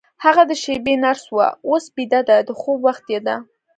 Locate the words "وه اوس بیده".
1.35-2.21